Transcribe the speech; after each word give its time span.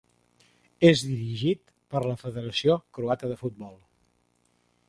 És 0.89 1.03
dirigit 1.09 1.61
per 1.95 2.03
la 2.07 2.17
Federació 2.23 2.81
Croata 2.99 3.33
de 3.35 3.39
Futbol. 3.43 3.81